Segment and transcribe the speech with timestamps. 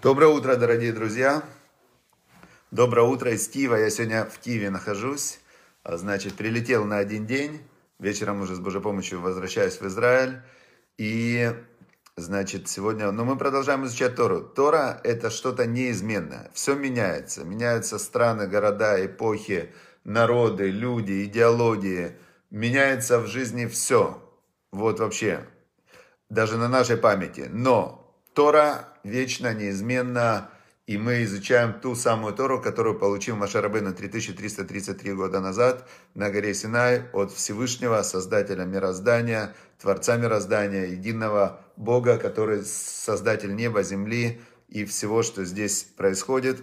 [0.00, 1.42] Доброе утро, дорогие друзья.
[2.70, 3.74] Доброе утро из Киева.
[3.74, 5.40] Я сегодня в Киеве нахожусь.
[5.82, 7.60] А, Значит, прилетел на один день.
[7.98, 10.40] Вечером уже с Божьей помощью возвращаюсь в Израиль.
[10.98, 11.52] И,
[12.16, 13.10] значит, сегодня...
[13.10, 14.40] Но мы продолжаем изучать Тору.
[14.40, 16.48] Тора– это что-то неизменное.
[16.54, 17.42] Все меняется.
[17.42, 19.74] Меняются страны, города, эпохи,
[20.04, 22.12] народы, люди, идеологии.
[22.50, 24.22] Меняется в жизни все.
[24.70, 25.44] Вот вообще.
[26.30, 27.48] Даже на нашей памяти.
[27.50, 30.50] Но Тора вечно, неизменно,
[30.86, 37.02] и мы изучаем ту самую Тору, которую получил Машарабейна 3333 года назад на горе Синай
[37.12, 45.44] от Всевышнего, Создателя мироздания, Творца мироздания, единого Бога, который Создатель неба, земли и всего, что
[45.44, 46.62] здесь происходит.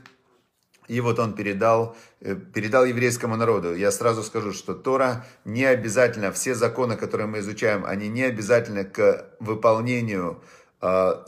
[0.87, 3.75] И вот он передал, э, передал еврейскому народу.
[3.75, 8.85] Я сразу скажу, что Тора не обязательно, все законы, которые мы изучаем, они не обязательны
[8.85, 10.41] к выполнению
[10.81, 11.23] а,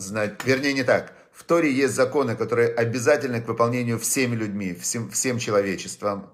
[0.46, 1.14] вернее не так.
[1.38, 6.32] В Торе есть законы, которые обязательны к выполнению всеми людьми, всем, всем человечеством.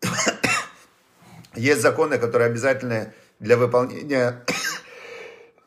[1.54, 4.42] Есть законы, которые обязательны для выполнения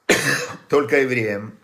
[0.68, 1.60] только евреям.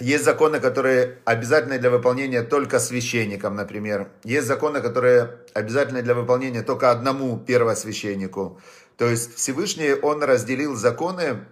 [0.00, 4.08] Есть законы, которые обязательны для выполнения только священникам, например.
[4.24, 8.60] Есть законы, которые обязательны для выполнения только одному первосвященнику.
[8.96, 11.44] То есть Всевышний, он разделил законы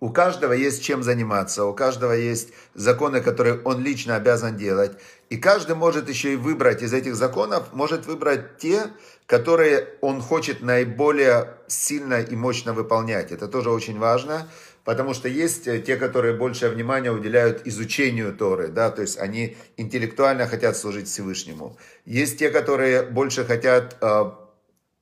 [0.00, 4.92] у каждого есть чем заниматься, у каждого есть законы, которые он лично обязан делать.
[5.30, 8.90] И каждый может еще и выбрать из этих законов, может выбрать те,
[9.26, 13.32] которые он хочет наиболее сильно и мощно выполнять.
[13.32, 14.48] Это тоже очень важно,
[14.84, 20.46] потому что есть те, которые больше внимания уделяют изучению Торы, да, то есть они интеллектуально
[20.46, 21.76] хотят служить Всевышнему.
[22.04, 24.45] Есть те, которые больше хотят а,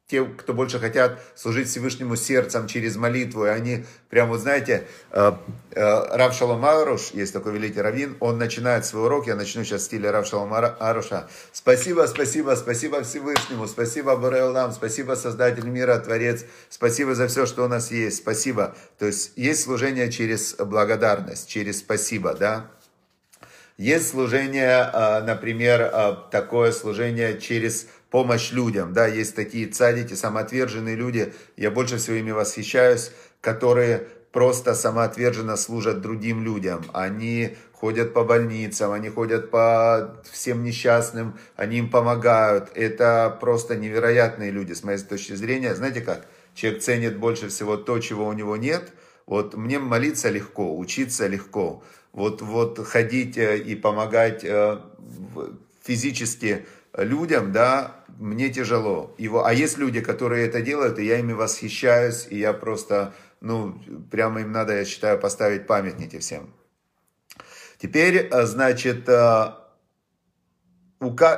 [0.06, 5.33] те, кто больше хотят служить Всевышнему сердцем через молитву, и они прям, вот знаете, э,
[5.70, 9.82] э, Рав Шалом Аруш, есть такой великий раввин, он начинает свой урок, я начну сейчас
[9.82, 11.27] в стиле Рав Шалом Аруша.
[11.52, 17.69] Спасибо, спасибо, спасибо Всевышнему, спасибо Бореолам, спасибо Создатель мира, Творец, спасибо за все, что у
[17.69, 18.76] нас есть, спасибо.
[18.98, 22.70] То есть есть служение через благодарность, через спасибо, да.
[23.77, 25.91] Есть служение, э, например,
[26.31, 28.93] такое служение через помощь людям.
[28.93, 36.01] Да, есть такие цадики, самоотверженные люди, я больше всего ими восхищаюсь, которые просто самоотверженно служат
[36.01, 36.85] другим людям.
[36.93, 42.71] Они ходят по больницам, они ходят по всем несчастным, они им помогают.
[42.75, 45.75] Это просто невероятные люди, с моей точки зрения.
[45.75, 46.27] Знаете как?
[46.55, 48.93] Человек ценит больше всего то, чего у него нет.
[49.27, 51.83] Вот мне молиться легко, учиться легко.
[52.14, 54.78] Вот, вот ходить э, и помогать э,
[55.82, 56.64] физически
[56.97, 59.12] людям, да, мне тяжело.
[59.19, 63.82] Его, а есть люди, которые это делают, и я ими восхищаюсь, и я просто, ну,
[64.12, 66.54] прямо им надо, я считаю, поставить памятники всем.
[67.78, 69.08] Теперь, э, значит,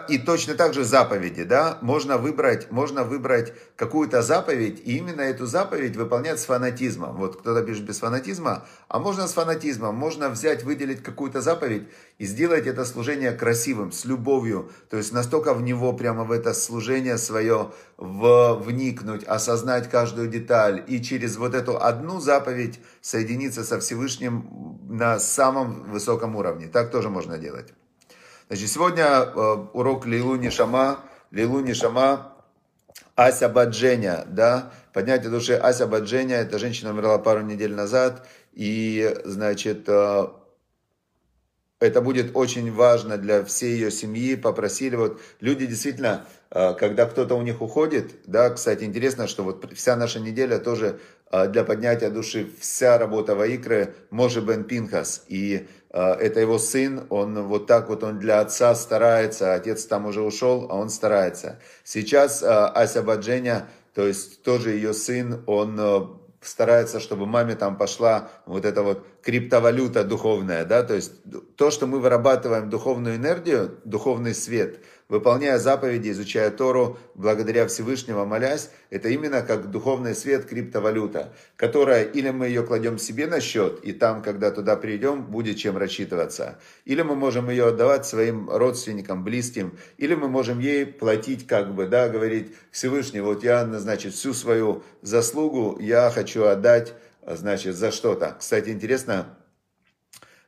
[0.09, 5.47] и точно так же заповеди, да, можно выбрать, можно выбрать какую-то заповедь, и именно эту
[5.47, 7.17] заповедь выполнять с фанатизмом.
[7.17, 11.89] Вот кто-то пишет без фанатизма, а можно с фанатизмом, можно взять, выделить какую-то заповедь
[12.19, 16.55] и сделать это служение красивым, с любовью, то есть настолько в него, прямо в это
[16.55, 23.81] служение свое в, вникнуть, осознать каждую деталь, и через вот эту одну заповедь соединиться со
[23.81, 26.69] Всевышним на самом высоком уровне.
[26.69, 27.73] Так тоже можно делать.
[28.49, 31.01] Значит, сегодня э, урок Лилу Нишама,
[31.33, 32.33] Лилу Нишама,
[33.17, 39.89] Ася Бадженя, да, поднятие души Ася Бадженя, эта женщина умерла пару недель назад, и, значит,
[39.89, 40.27] э,
[41.81, 47.35] это будет очень важно для всей ее семьи, попросили, вот, люди действительно, э, когда кто-то
[47.35, 51.01] у них уходит, да, кстати, интересно, что вот вся наша неделя тоже
[51.49, 55.67] для поднятия души, вся работа Ваикры, Може Бен Пинхас, и
[55.99, 60.67] это его сын, он вот так вот, он для отца старается, отец там уже ушел,
[60.71, 61.59] а он старается.
[61.85, 67.79] Сейчас а, Ася Бадженя, то есть тоже ее сын, он а, старается, чтобы маме там
[67.79, 71.13] пошла вот эта вот криптовалюта духовная, да, то есть
[71.57, 78.71] то, что мы вырабатываем духовную энергию, духовный свет– выполняя заповеди, изучая Тору, благодаря Всевышнего молясь,
[78.91, 83.93] это именно как духовный свет криптовалюта, которая или мы ее кладем себе на счет, и
[83.93, 89.79] там, когда туда придем, будет чем рассчитываться, или мы можем ее отдавать своим родственникам, близким,
[89.97, 94.83] или мы можем ей платить, как бы, да, говорить Всевышний, вот я, значит, всю свою
[95.03, 96.95] заслугу я хочу отдать,
[97.27, 98.37] значит, за что-то.
[98.39, 99.37] Кстати, интересно,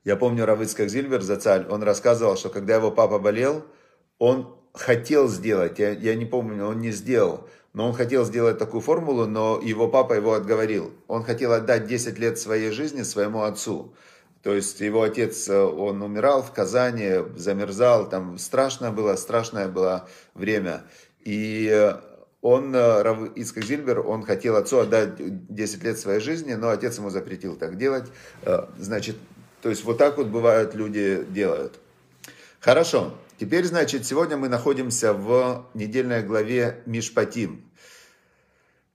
[0.05, 3.64] я помню Равыцкак Зильбер, Зацаль, он рассказывал, что когда его папа болел,
[4.19, 8.81] он хотел сделать, я, я не помню, он не сделал, но он хотел сделать такую
[8.81, 10.93] формулу, но его папа его отговорил.
[11.06, 13.94] Он хотел отдать 10 лет своей жизни своему отцу.
[14.43, 20.85] То есть его отец, он умирал в Казани, замерзал, там страшное было, страшное было время.
[21.25, 21.93] И
[22.41, 25.17] он, Ицкак Зильбер, он хотел отцу отдать
[25.53, 28.06] 10 лет своей жизни, но отец ему запретил так делать.
[28.79, 29.17] Значит,
[29.61, 31.81] то есть вот так вот бывают люди делают.
[32.61, 33.15] Хорошо.
[33.38, 37.70] Теперь, значит, сегодня мы находимся в недельной главе Мишпатим.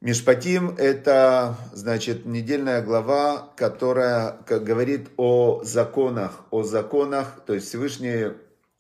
[0.02, 8.34] Мишпатим– это, значит, недельная глава, которая как говорит о законах, о законах, то есть Всевышний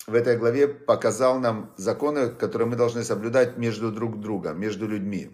[0.05, 5.31] в этой главе показал нам законы, которые мы должны соблюдать между друг другом, между людьми.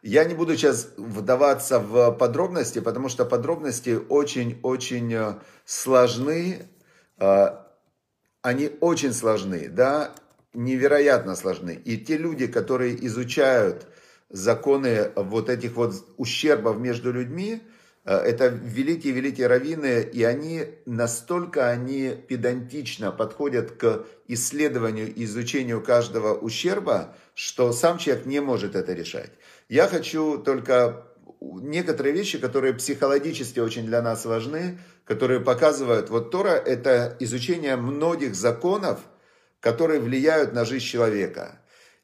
[0.00, 5.34] Я не буду сейчас вдаваться в подробности, потому что подробности очень-очень э,
[5.66, 6.68] сложны,
[7.18, 7.63] э,
[8.44, 10.14] они очень сложны, да,
[10.52, 11.80] невероятно сложны.
[11.82, 13.86] И те люди, которые изучают
[14.28, 17.62] законы вот этих вот ущербов между людьми,
[18.04, 26.34] э, это великие-великие раввины, и они настолько они педантично подходят к исследованию и изучению каждого
[26.34, 29.30] ущерба, что сам человек не может это решать.
[29.70, 31.06] Я хочу только
[31.62, 38.34] некоторые вещи, которые психологически очень для нас важны, которые показывают, вот Тора– это изучение многих
[38.34, 39.00] законов,
[39.60, 41.60] которые влияют на жизнь человека.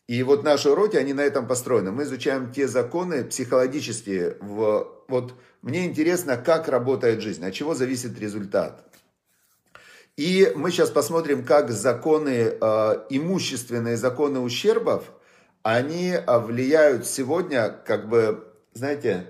[0.07, 1.93] И вот наши уроки, они на этом построены.
[1.93, 4.37] Мы изучаем те законы психологические.
[4.41, 8.85] В, вот мне интересно, как работает жизнь, от чего зависит результат.
[10.17, 15.05] И мы сейчас посмотрим, как законы, э, имущественные законы ущербов,
[15.63, 18.50] они э, влияют сегодня, как бы,
[18.81, 19.27] знаете,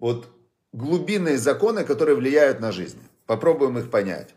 [0.00, 0.26] вот
[0.72, 2.98] глубинные законы, которые влияют на жизнь.
[3.24, 4.30] Попробуем их понять.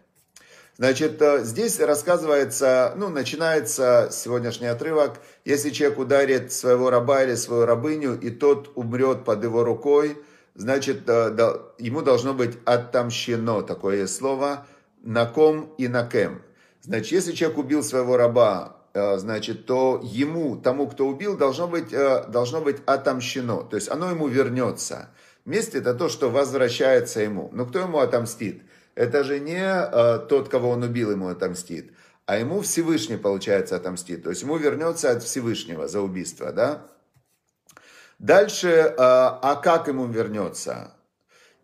[0.78, 7.66] Значит, э, здесь рассказывается, ну, начинается сегодняшний отрывок, если человек ударит своего раба или свою
[7.66, 10.20] рабыню, и тот умрет под его рукой,
[10.54, 14.68] значит, э, ему должно быть отомщено, такое слово,
[15.02, 16.44] на ком и на кем.
[16.82, 22.62] Значит, если человек убил своего раба, значит, то ему, тому, кто убил, должно быть, должно
[22.62, 25.10] быть отомщено, то есть оно ему вернется.
[25.46, 27.50] Месть это то, что возвращается ему.
[27.54, 28.64] Но кто ему отомстит?
[28.96, 31.94] это же не э, тот, кого он убил, ему отомстит,
[32.26, 34.24] а ему Всевышний, получается, отомстит.
[34.24, 36.86] То есть ему вернется от Всевышнего за убийство, да?
[38.20, 40.96] Дальше, э, а как ему вернется?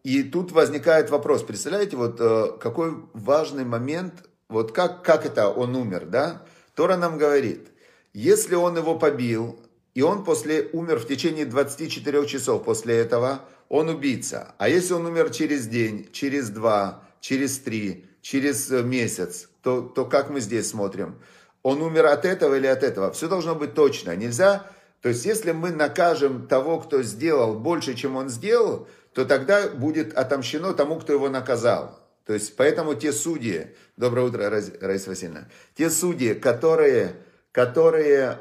[0.04, 5.76] И тут возникает вопрос, представляете, вот э, какой важный момент, вот как, как это он
[5.76, 6.42] умер, да?
[6.80, 7.68] Тора нам говорит,
[8.14, 9.60] если он его побил,
[9.96, 14.56] и он после умер в течение 24 часов после этого, он убийца.
[14.58, 20.06] А если он умер через день, через два, через три, через э, месяц, то, то
[20.06, 21.20] как мы здесь смотрим?
[21.64, 23.12] Он умер от этого или от этого?
[23.12, 24.16] Все должно быть точно.
[24.16, 24.66] Нельзя,
[25.02, 30.14] то есть если мы накажем того, кто сделал больше, чем он сделал, то тогда будет
[30.14, 31.99] отомщено тому, кто его наказал.
[32.30, 37.16] То есть поэтому те судьи, доброе утро, Раиса Васильевна, те судьи, которые,
[37.52, 38.38] которые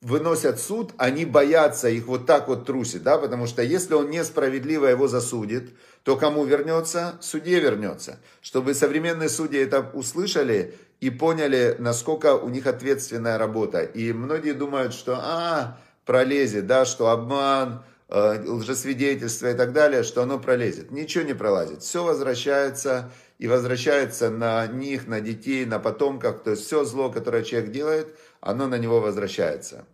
[0.00, 4.86] выносят суд, они боятся их вот так вот трусить, да, потому что если он несправедливо
[4.86, 7.18] его засудит, то кому вернется?
[7.20, 8.20] Судье вернется.
[8.40, 13.82] Чтобы современные судьи это услышали и поняли, насколько у них ответственная работа.
[13.82, 20.22] И многие думают, что, а, пролезет, да, что обман, э, лжесвидетельство и так далее, что
[20.22, 20.90] оно пролезет.
[20.90, 21.82] Ничего не пролазит.
[21.82, 26.42] Все возвращается и возвращается на них, на детей, на потомках.
[26.42, 28.08] То есть все зло, которое человек делает–
[28.46, 29.84] оно на него возвращается.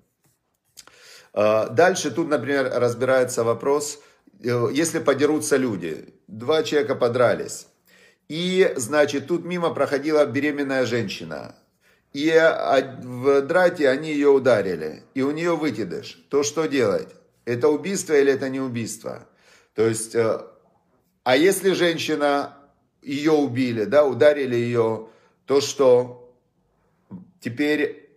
[1.32, 4.00] А, дальше тут, например, разбирается вопрос,
[4.44, 7.66] э, если подерутся люди, два человека подрались,
[8.28, 11.54] и, значит, тут мимо проходила беременная женщина,
[12.12, 12.30] и
[13.02, 17.08] в драте они ее ударили, и у нее выкидыш, то что делать?
[17.46, 19.26] Это убийство или это не убийство?
[19.74, 20.40] То есть, э,
[21.24, 22.58] а если женщина,
[23.02, 25.08] ее убили, да, ударили ее,
[25.46, 26.32] то что?
[27.40, 28.10] Теперь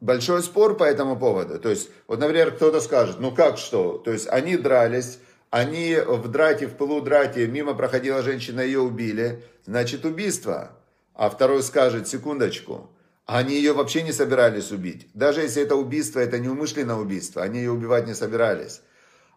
[0.00, 1.58] большой спор по этому поводу.
[1.58, 3.98] То есть, вот, например, кто-то скажет, ну как что?
[3.98, 5.18] То есть, они дрались,
[5.50, 10.72] они в драте, в пылу драте, мимо проходила женщина, ее убили, значит, убийство.
[11.14, 12.90] А второй скажет, секундочку,
[13.26, 15.08] они ее вообще не собирались убить.
[15.14, 18.82] Даже если это убийство, это не умышленное убийство, они ее убивать не собирались.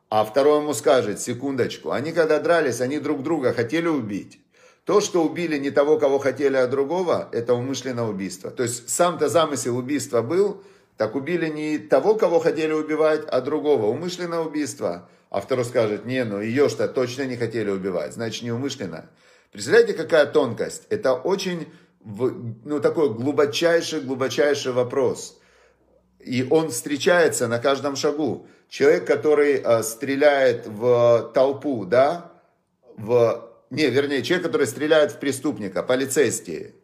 [0.10, 4.41] А второй ему скажет, секундочку, они когда дрались, они друг друга хотели убить.
[4.86, 8.50] То, что убили не того, кого хотели, а другого, это умышленное убийство.
[8.50, 10.64] То есть сам-то замысел убийства был,
[10.98, 13.86] так убили не того, кого хотели убивать, а другого.
[13.88, 15.08] Умышленное убийство.
[15.30, 19.10] А второй скажет, не, ну ее что точно не хотели убивать, значит не умышленно.
[19.52, 20.88] Представляете, какая тонкость?
[20.90, 21.68] Это очень,
[22.04, 25.40] ну такой глубочайший, глубочайший вопрос.
[26.20, 28.48] И он встречается на каждом шагу.
[28.68, 32.32] Человек, который э, стреляет в толпу, да,
[32.96, 36.76] в не, вернее, человек, который стреляет в преступника, полицейский,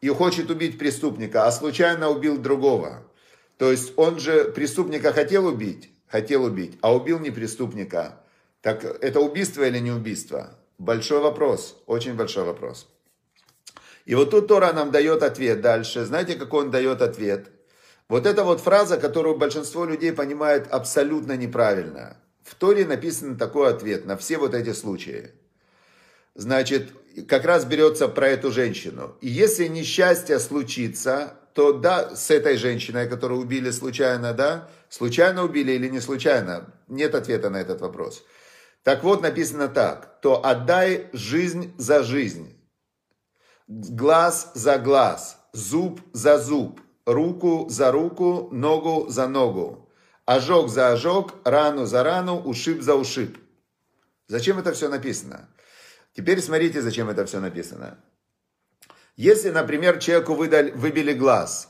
[0.00, 3.02] и хочет убить преступника, а случайно убил другого.
[3.58, 8.20] То есть он же преступника хотел убить, хотел убить, а убил не преступника.
[8.60, 10.56] Так это убийство или не убийство?
[10.78, 12.88] Большой вопрос, очень большой вопрос.
[14.04, 16.04] И вот тут Тора нам дает ответ дальше.
[16.04, 17.48] Знаете, какой он дает ответ?
[18.08, 22.18] Вот эта вот фраза, которую большинство людей понимает абсолютно неправильно.
[22.44, 25.32] В Торе написан такой ответ на все вот эти случаи.
[26.36, 26.92] Значит,
[27.28, 29.16] как раз берется про эту женщину.
[29.22, 35.72] И если несчастье случится, то да, с этой женщиной, которую убили случайно, да, случайно убили
[35.72, 38.22] или не случайно, нет ответа на этот вопрос.
[38.82, 42.54] Так вот, написано так, то отдай жизнь за жизнь,
[43.66, 49.90] глаз за глаз, зуб за зуб, руку за руку, ногу за ногу,
[50.26, 53.38] ожог за ожог, рану за рану, ушиб за ушиб.
[54.28, 55.48] Зачем это все написано?
[56.16, 57.98] Теперь смотрите, зачем это все написано.
[59.16, 61.68] Если, например, человеку выдали, выбили глаз,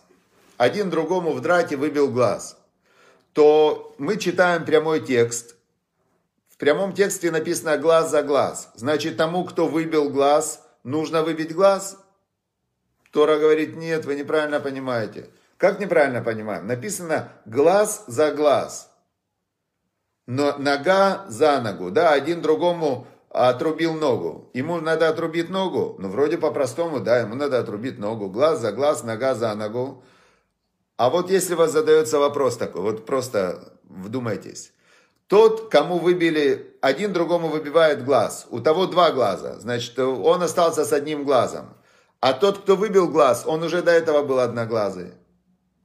[0.57, 2.57] один другому в драте выбил глаз,
[3.33, 5.57] то мы читаем прямой текст.
[6.49, 8.71] В прямом тексте написано глаз за глаз.
[8.77, 11.99] Значит, тому, кто выбил глаз, нужно выбить глаз?
[13.11, 15.29] Тора говорит, нет, вы неправильно понимаете.
[15.57, 16.69] Как неправильно понимаем?
[16.69, 18.93] Написано глаз за глаз.
[20.27, 21.91] Но нога за ногу.
[21.91, 24.51] Да, один другому отрубил ногу.
[24.55, 29.05] Ему надо отрубить ногу, ну вроде по-простому, да, ему надо отрубить ногу, глаз за глаз,
[29.05, 30.03] нога за ногу.
[30.97, 34.73] А вот если вас задается вопрос такой, вот просто вдумайтесь.
[35.27, 40.93] Тот, кому выбили, один другому выбивает глаз, у того два глаза, значит, он остался с
[40.93, 41.75] одним глазом.
[42.21, 45.13] А тот, кто выбил глаз, он уже до этого был одноглазый.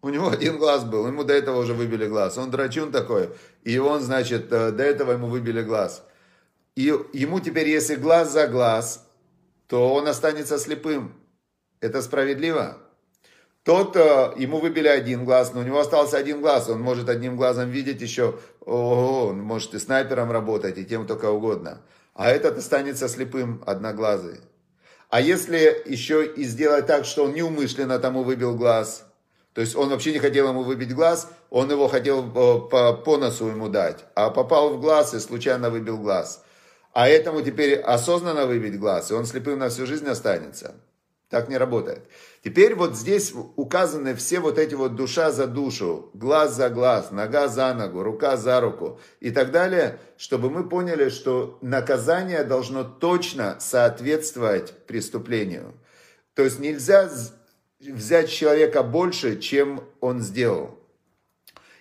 [0.01, 2.37] У него один глаз был, ему до этого уже выбили глаз.
[2.37, 3.29] Он драчун такой,
[3.63, 6.03] и он, значит, э, до этого ему выбили глаз
[6.75, 9.07] и ему теперь, если глаз за глаз,
[9.67, 11.13] то он останется слепым.
[11.81, 12.77] Это справедливо?
[13.63, 17.35] Тот, э, ему выбили один глаз, но у него остался один глаз, он может одним
[17.35, 21.81] глазом видеть еще, ого, он может и снайпером работать, и тем только угодно.
[22.15, 24.39] А этот останется слепым, одноглазый.
[25.09, 29.05] А если еще и сделать так, что он неумышленно тому выбил глаз,
[29.53, 33.17] то есть он вообще не хотел ему выбить глаз, он его хотел э, по, по
[33.17, 36.43] носу ему дать, а попал в глаз и случайно выбил глаз–
[36.93, 40.75] а этому теперь осознанно выбить глаз, и он слепым на всю жизнь останется.
[41.29, 42.01] Так не работает.
[42.43, 47.47] Теперь вот здесь указаны все вот эти вот душа за душу, глаз за глаз, нога
[47.47, 53.57] за ногу, рука за руку и так далее, чтобы мы поняли, что наказание должно точно
[53.61, 55.73] соответствовать преступлению.
[56.33, 57.09] То есть нельзя
[57.79, 60.77] взять человека больше, чем он сделал.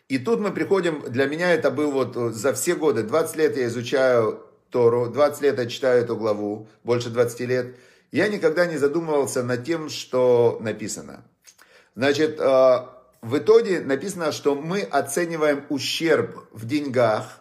[0.08, 3.66] И тут мы приходим, для меня это был вот за все годы, 20 лет я
[3.66, 7.76] изучаю Тору, 20 лет я читаю эту главу, больше 20 лет,
[8.12, 11.24] я никогда не задумывался над тем, что написано.
[11.94, 12.78] Значит, э,
[13.22, 17.40] в итоге написано, что мы оцениваем ущерб в деньгах,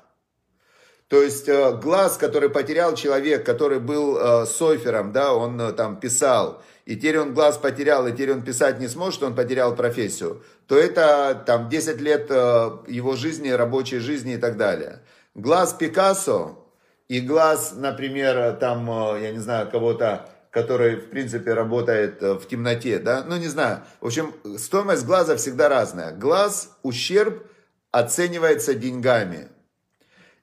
[1.08, 6.62] то есть э, глаз, который потерял человек, который был э, сойфером, да, он там писал,
[6.86, 10.78] и теперь он глаз потерял, и теперь он писать не сможет, он потерял профессию, то
[10.78, 15.02] это там 10 лет его жизни, рабочей жизни и так далее.
[15.36, 16.69] Глаз Пикассо,
[17.10, 22.48] и глаз, например, там, э, я не знаю, кого-то, который, в принципе, работает э, в
[22.48, 23.82] темноте, да, ну, не знаю.
[24.00, 26.16] В общем, стоимость глаза всегда разная.
[26.16, 27.46] Глаз, ущерб
[27.92, 29.50] оценивается деньгами.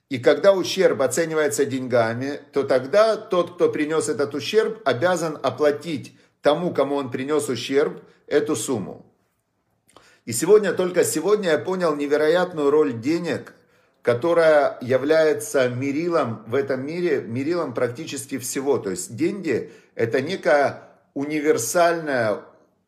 [0.09, 6.75] И когда ущерб оценивается деньгами, то тогда тот, кто принес этот ущерб, обязан оплатить тому,
[6.75, 9.07] кому он принес ущерб, эту сумму.
[10.25, 13.55] И сегодня, только сегодня я понял невероятную роль денег
[14.07, 18.79] которая является мерилом в этом мире, мерилом практически всего.
[18.79, 20.85] То есть деньги– это некая
[21.15, 22.43] универсальная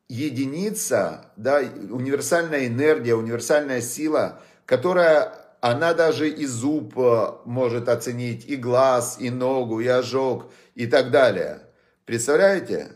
[0.08, 1.58] единица, да,
[1.90, 9.28] универсальная энергия, универсальная сила, которая, она даже и зуб э, может оценить, и глаз, и
[9.28, 11.62] ногу, и ожог, и так далее.
[12.04, 12.92] Представляете?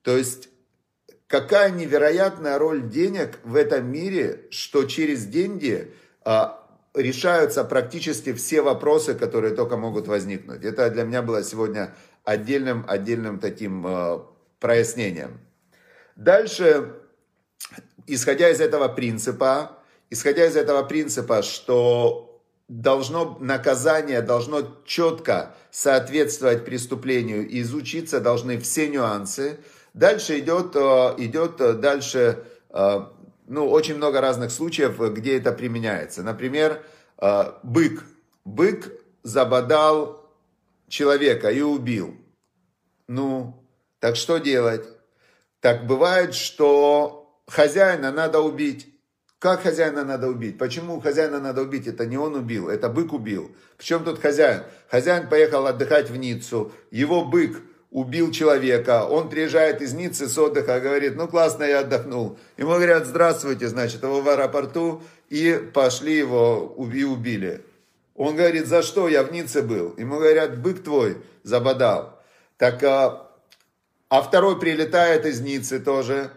[0.00, 0.48] То есть,
[1.26, 5.92] какая невероятная роль денег в этом мире, что через деньги
[6.24, 6.65] а,
[6.96, 10.64] решаются практически все вопросы, которые только могут возникнуть.
[10.64, 14.18] Это для меня было сегодня отдельным, отдельным таким э,
[14.58, 15.40] прояснением.
[16.16, 16.94] Дальше,
[18.06, 19.78] исходя из этого принципа,
[20.10, 28.88] исходя из этого принципа, что должно, наказание должно четко соответствовать преступлению и изучиться должны все
[28.88, 29.60] нюансы,
[29.92, 33.00] дальше идет, э, идет дальше э,
[33.46, 36.22] ну, очень много разных случаев, где это применяется.
[36.22, 36.82] Например,
[37.18, 38.04] э, бык.
[38.44, 40.30] Бык забодал
[40.88, 42.16] человека и убил.
[43.08, 43.62] Ну,
[44.00, 44.86] так что делать?
[45.60, 48.92] Так бывает, что хозяина надо убить.
[49.38, 50.58] Как хозяина надо убить?
[50.58, 51.86] Почему хозяина надо убить?
[51.86, 53.54] Это не он убил, это бык убил.
[53.76, 54.62] Причем тут хозяин?
[54.88, 57.60] Хозяин поехал отдыхать в Ниццу, его бык
[57.96, 62.38] убил человека, он приезжает из Ниццы с отдыха, говорит, ну классно, я отдохнул.
[62.58, 67.64] Ему говорят, здравствуйте, значит, его в аэропорту, и пошли его и убили.
[68.14, 69.94] Он говорит, за что я в Ницце был?
[69.96, 72.20] Ему говорят, бык твой забодал.
[72.58, 73.30] Так, а,
[74.10, 76.30] а второй прилетает из Ниццы тоже,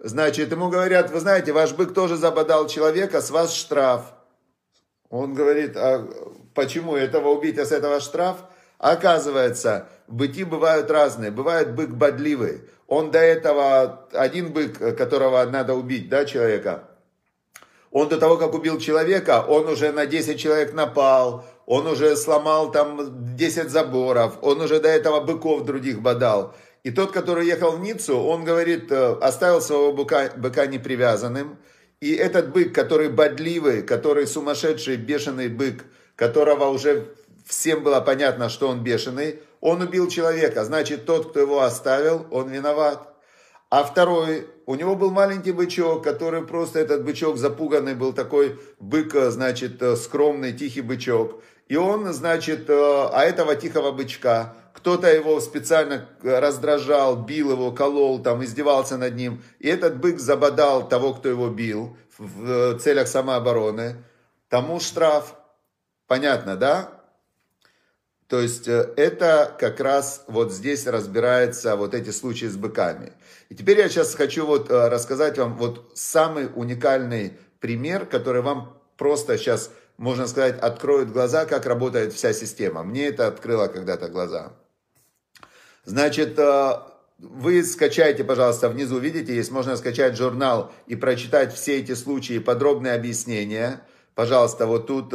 [0.00, 4.02] Значит, ему говорят, вы знаете, ваш бык тоже забодал человека, с вас штраф.
[5.08, 6.06] Он говорит, а
[6.54, 8.38] почему этого убить, а с этого штраф?
[8.78, 11.30] Оказывается, быки бывают разные.
[11.30, 12.62] Бывает бык бодливый.
[12.86, 16.84] Он до этого, один бык, которого надо убить, да, человека,
[17.94, 22.72] он до того, как убил человека, он уже на 10 человек напал, он уже сломал
[22.72, 26.56] там 10 заборов, он уже до этого быков других бодал.
[26.82, 31.56] И тот, который ехал в Ниццу, он говорит, э, оставил своего быка, быка непривязанным.
[32.00, 35.84] И этот бык, который бодливый, который сумасшедший, бешеный бык,
[36.16, 37.14] которого уже
[37.46, 40.62] всем было понятно, что он бешеный, он убил человека.
[40.62, 43.08] Значит, тот, кто его оставил, он виноват.
[43.70, 49.14] А второй, у него был маленький бычок, который просто этот бычок запуганный был, такой бык,
[49.14, 51.42] э, значит, э, скромный, тихий бычок.
[51.66, 58.44] И он, значит, а этого тихого бычка, кто-то его специально раздражал, бил его, колол, там,
[58.44, 59.42] издевался над ним.
[59.60, 63.96] И этот бык забодал того, кто его бил в целях самообороны.
[64.50, 65.36] Тому штраф.
[66.06, 67.03] Понятно, да?
[68.28, 73.12] То есть э, это как раз вот здесь разбирается вот эти случаи с быками.
[73.50, 78.80] И теперь я сейчас хочу вот э, рассказать вам вот самый уникальный пример, который вам
[78.96, 82.82] просто сейчас, можно сказать, откроет глаза, как работает вся система.
[82.82, 84.52] Мне это открыло когда-то глаза.
[85.84, 86.72] Значит, э,
[87.18, 92.94] вы скачайте, пожалуйста, внизу, видите, есть, можно скачать журнал и прочитать все эти случаи, подробные
[92.94, 93.82] объяснения.
[94.14, 95.12] Пожалуйста, вот тут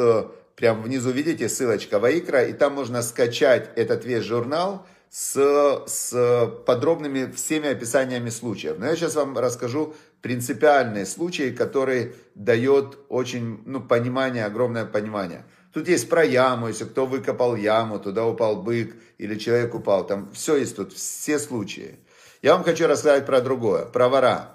[0.60, 7.32] прям внизу, видите, ссылочка Ваикра, и там можно скачать этот весь журнал с, с подробными
[7.32, 8.78] всеми описаниями случаев.
[8.78, 15.45] Но я сейчас вам расскажу принципиальные случаи, которые дает очень, ну, понимание, огромное понимание.
[15.74, 20.06] Тут есть про яму, если кто выкопал яму, туда упал бык или человек упал.
[20.06, 22.00] Там все есть тут, все случаи.
[22.41, 24.50] Я вам хочу рассказать про другое, про вора.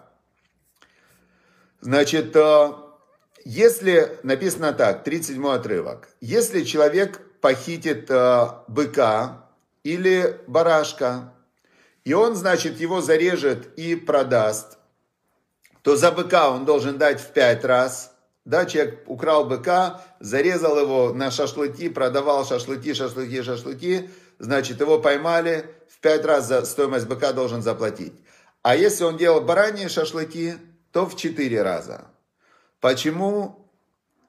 [1.80, 2.72] Значит, э,
[3.44, 6.08] если, написано так, 37 отрывок.
[6.20, 9.48] Если человек похитит э, быка
[9.82, 11.32] или барашка,
[12.04, 14.78] и он, значит, его зарежет и продаст,
[15.82, 18.10] то за быка он должен дать в пять раз–
[18.44, 24.10] да, человек украл быка, зарезал его на шашлыки, продавал шашлыки, шашлыки, шашлыки.
[24.38, 28.12] Значит, его поймали, в пять раз за стоимость быка должен заплатить.
[28.62, 30.54] А если он делал бараньи шашлыки,
[30.92, 32.04] то в четыре раза.
[32.84, 33.66] Почему?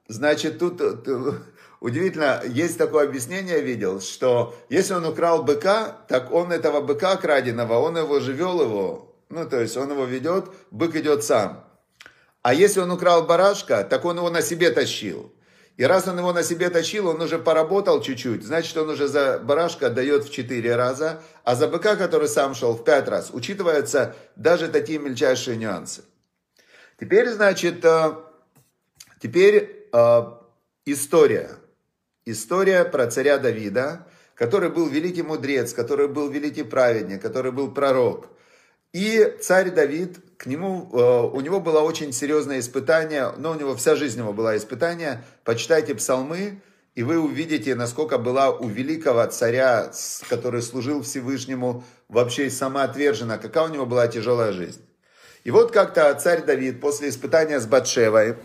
[0.08, 0.80] Значит, тут
[1.80, 7.74] удивительно, есть такое объяснение, видел, что если он украл быка, так он этого быка краденого,
[7.74, 11.68] он его живел его, ну, то есть он его ведет, бык идет сам.
[12.40, 15.34] А если он украл барашка, так он его на себе тащил.
[15.76, 19.38] И раз он его на себе тащил, он уже поработал чуть-чуть, значит, он уже за
[19.38, 24.16] барашка дает в 4 раза, а за быка, который сам шел в 5 раз, учитываются
[24.34, 26.04] даже такие мельчайшие нюансы.
[26.98, 28.14] Теперь, значит, э,
[29.20, 30.22] теперь э,
[30.84, 31.50] история.
[32.24, 38.28] История про царя Давида, который был великий мудрец, который был великий праведник, который был пророк.
[38.92, 43.76] И царь Давид, к нему, э, у него было очень серьезное испытание, но у него
[43.76, 45.22] вся жизнь его была испытание.
[45.44, 46.62] Почитайте псалмы,
[46.94, 49.92] и вы увидите, насколько была у великого царя,
[50.30, 54.80] который служил Всевышнему, вообще самоотвержена, какая у него была тяжелая жизнь.
[55.44, 58.36] И вот как-то царь Давид после испытания с Батшевой,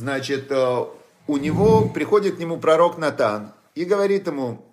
[0.00, 0.84] значит, э,
[1.28, 4.66] у него приходит к нему пророк Натан и говорит ему,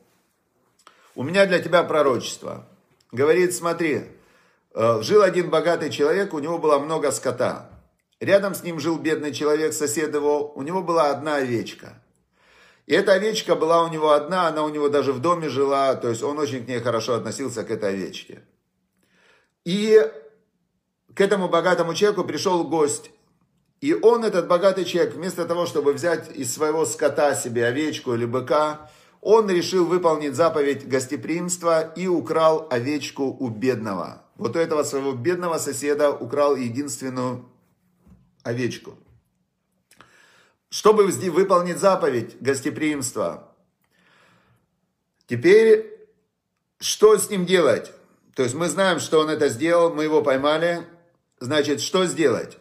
[1.13, 2.67] у меня для тебя пророчество.
[3.11, 4.17] Говорит, смотри,
[4.79, 7.67] Э, жил один богатый человек, у него было много скота.
[8.19, 11.99] Рядом с ним жил бедный человек, сосед его, у него была одна овечка.
[12.85, 16.09] И эта овечка была у него одна, она у него даже в доме жила, то
[16.09, 18.43] есть он очень к ней хорошо относился, к этой овечке.
[19.65, 19.99] И
[21.15, 23.09] к этому богатому человеку пришел гость.
[23.81, 28.25] И он, этот богатый человек, вместо того, чтобы взять из своего скота себе овечку или
[28.25, 28.89] быка,
[29.21, 35.57] он решил выполнить заповедь гостеприимства и украл овечку у бедного вот у этого своего бедного
[35.57, 37.45] соседа украл единственную
[38.43, 38.97] овечку.
[40.69, 43.51] Чтобы выполнить заповедь гостеприимства,
[45.25, 45.97] теперь
[46.79, 47.91] что с ним делать?
[48.35, 50.85] То есть мы знаем, что он это сделал, мы его поймали.
[51.39, 52.57] Значит, что сделать?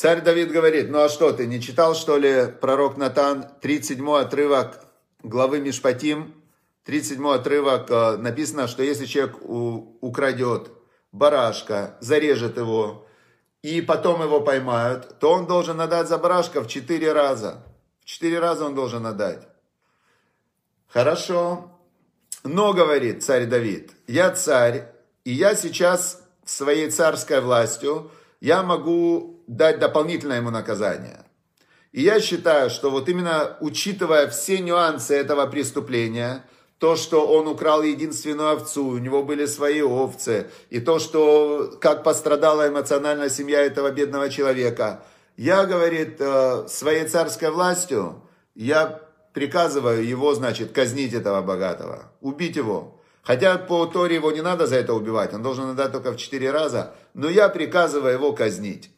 [0.00, 4.82] Царь Давид говорит, ну а что, ты не читал, что ли, пророк Натан, 37 отрывок
[5.22, 6.34] главы Мишпатим,
[6.84, 10.70] 37 отрывок, э, написано, что если человек украдет
[11.12, 13.06] барашка, зарежет его,
[13.60, 17.62] и потом его поймают, то он должен отдать за барашка в 4 раза.
[18.00, 19.46] В 4 раза он должен отдать.
[20.88, 21.78] Хорошо.
[22.42, 28.10] Но, говорит царь Давид, я царь, и я сейчас своей царской властью,
[28.40, 31.24] я могу дать дополнительное ему наказание.
[31.92, 36.44] И я считаю, что вот именно учитывая все нюансы этого преступления,
[36.78, 42.04] то, что он украл единственную овцу, у него были свои овцы, и то, что как
[42.04, 45.02] пострадала эмоциональная семья этого бедного человека,
[45.36, 48.22] я, говорит, э, своей царской властью,
[48.54, 49.00] я
[49.32, 52.99] приказываю его, значит, казнить этого богатого, убить его.
[53.22, 56.50] Хотя по Торе его не надо за это убивать, он должен отдать только в четыре
[56.50, 58.90] раза, но я приказываю его казнить.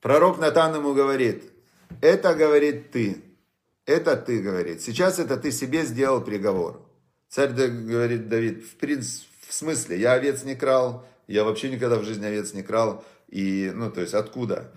[0.00, 1.52] Пророк Натан ему говорит,
[2.00, 3.24] это, говорит, ты,
[3.84, 6.80] это ты, говорит, сейчас это ты себе сделал приговор.
[7.28, 12.04] Царь говорит, Давид, в, принципе, в смысле, я овец не крал, я вообще никогда в
[12.04, 14.70] жизни овец не крал, и, ну, то есть, откуда?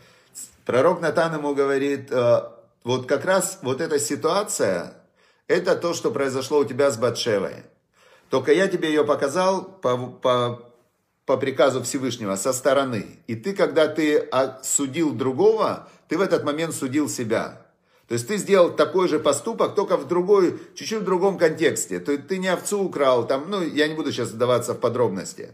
[0.66, 2.44] Пророк Натан ему говорит, «Э,
[2.84, 4.94] вот как раз вот эта ситуация,
[5.48, 7.64] это то, что произошло у тебя с Батшевой.
[8.30, 10.72] Только я тебе ее показал по, по,
[11.26, 13.20] по приказу Всевышнего со стороны.
[13.28, 14.30] И ты, когда ты
[14.64, 17.62] судил другого, ты в этот момент судил себя.
[18.08, 22.00] То есть ты сделал такой же поступок, только в другой, чуть-чуть в другом контексте.
[22.00, 25.54] То есть ты не овцу украл, там, ну, я не буду сейчас вдаваться в подробности.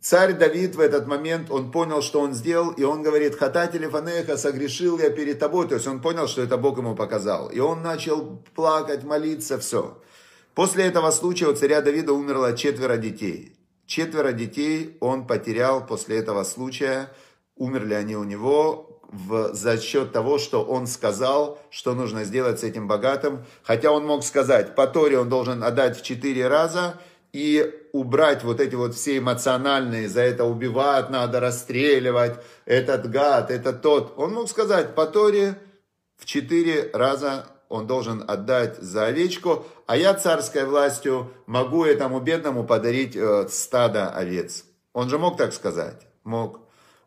[0.00, 4.36] Царь Давид в этот момент, он понял, что он сделал, и он говорит, хата телефонеха,
[4.38, 5.68] согрешил я перед тобой.
[5.68, 7.50] То есть он понял, что это Бог ему показал.
[7.50, 9.98] И он начал плакать, молиться, все.
[10.58, 13.56] После этого случая у царя Давида умерло четверо детей.
[13.86, 17.12] Четверо детей он потерял после этого случая.
[17.54, 22.64] Умерли они у него в, за счет того, что он сказал, что нужно сделать с
[22.64, 23.44] этим богатым.
[23.62, 26.98] Хотя он мог сказать, по Торе он должен отдать в четыре раза,
[27.32, 33.72] и убрать вот эти вот все эмоциональные, за это убивать надо, расстреливать, этот гад, это
[33.72, 34.14] тот.
[34.16, 35.56] Он мог сказать, по Торе
[36.16, 42.64] в четыре раза он должен отдать за овечку, а я царской властью могу этому бедному
[42.64, 44.64] подарить э, стадо овец.
[44.92, 46.06] Он же мог так сказать?
[46.24, 46.60] Мог.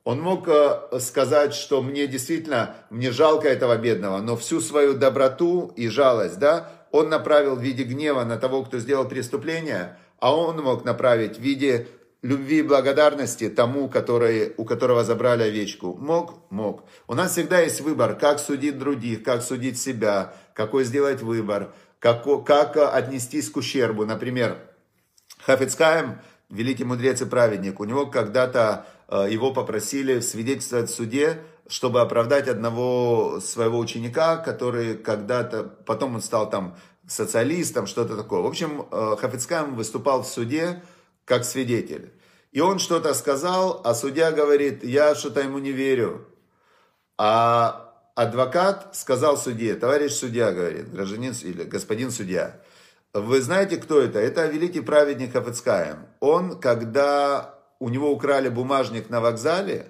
[0.04, 5.72] Он мог э, сказать, что мне действительно, мне жалко этого бедного, но всю свою доброту
[5.76, 10.62] и жалость, да, он направил в виде гнева на того, кто сделал преступление, а он
[10.62, 11.88] мог направить в виде
[12.22, 15.96] любви и благодарности тому, который, у которого забрали овечку.
[16.00, 16.36] Мог?
[16.50, 16.84] Мог.
[17.08, 22.24] У нас всегда есть выбор, как судить других, как судить себя, какой сделать выбор, как,
[22.46, 24.06] как отнестись к ущербу.
[24.06, 24.58] Например,
[25.40, 32.02] Хафицкаем, великий мудрец и праведник, у него когда-то э, его попросили свидетельствовать в суде, чтобы
[32.02, 36.76] оправдать одного своего ученика, который когда-то, потом он стал там
[37.08, 38.42] социалистом, что-то такое.
[38.42, 40.84] В общем, э, Хафицкам выступал в суде
[41.26, 42.12] как свидетель.
[42.52, 46.28] И он что-то сказал, а судья говорит, я что-то ему не верю.
[47.18, 47.91] А
[48.22, 52.60] адвокат сказал судье, товарищ судья, говорит, гражданин или господин судья,
[53.14, 54.20] вы знаете, кто это?
[54.20, 56.08] Это великий праведник Хафицкаем.
[56.20, 59.88] Он, когда у него украли бумажник на вокзале,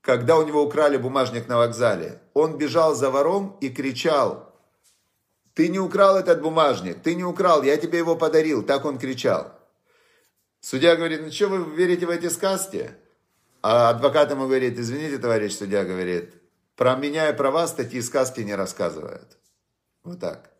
[0.00, 4.52] когда у него украли бумажник на вокзале, он бежал за вором и кричал,
[5.54, 8.62] ты не украл этот бумажник, ты не украл, я тебе его подарил.
[8.62, 9.52] Так он кричал.
[10.60, 12.92] Судья говорит, ну что вы верите в эти сказки?
[13.62, 16.34] А адвокат ему говорит, извините, товарищ судья, говорит,
[16.76, 19.38] про меня и про вас такие сказки не рассказывают.
[20.02, 20.50] Вот так.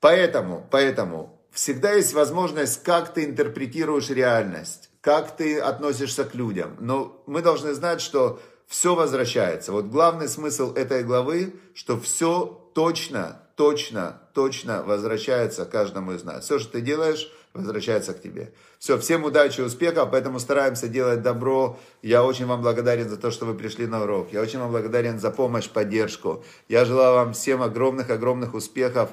[0.00, 6.76] Поэтому, поэтому всегда есть возможность, как ты интерпретируешь реальность, как ты относишься к людям.
[6.80, 9.72] Но мы должны знать, что все возвращается.
[9.72, 16.44] Вот главный смысл этой главы, что все точно, точно, точно возвращается каждому из нас.
[16.44, 18.52] Все, что ты делаешь, возвращается к тебе.
[18.78, 21.78] Все, всем удачи, успехов, поэтому стараемся делать добро.
[22.02, 24.32] Я очень вам благодарен за то, что вы пришли на урок.
[24.32, 26.44] Я очень вам благодарен за помощь, поддержку.
[26.68, 29.10] Я желаю вам всем огромных-огромных успехов,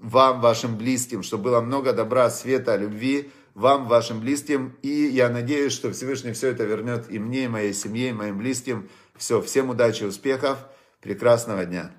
[0.00, 4.76] вам, вашим близким, чтобы было много добра, света, любви, вам, вашим близким.
[4.82, 8.38] И я надеюсь, что Всевышний все это вернет и мне, и моей семье, и моим
[8.38, 8.88] близким.
[9.16, 10.58] Все, всем удачи, успехов,
[11.00, 11.92] прекрасного дня.